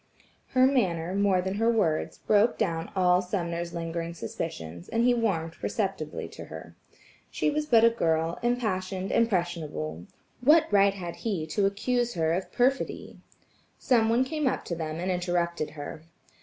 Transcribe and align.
Her 0.55 0.65
manner 0.65 1.13
more 1.13 1.43
than 1.43 1.53
her 1.57 1.69
words, 1.71 2.17
broke 2.17 2.57
down 2.57 2.89
all 2.95 3.21
Sumner's 3.21 3.71
lingering 3.71 4.15
suspicions, 4.15 4.89
and 4.89 5.03
he 5.03 5.13
warmed 5.13 5.53
perceptibly 5.53 6.27
toward 6.27 6.47
her. 6.49 6.75
She 7.29 7.51
was 7.51 7.67
but 7.67 7.83
a 7.83 7.91
girl, 7.91 8.39
impassioned, 8.41 9.11
impressionable. 9.11 10.07
What 10.43 10.65
right 10.71 10.95
had 10.95 11.17
he 11.17 11.45
to 11.49 11.67
accuse 11.67 12.15
her 12.15 12.33
of 12.33 12.51
perfidy. 12.51 13.19
Some 13.77 14.09
one 14.09 14.23
came 14.23 14.47
up 14.47 14.65
to 14.65 14.75
them 14.75 14.99
and 14.99 15.11
interrupted 15.11 15.69
her. 15.77 16.01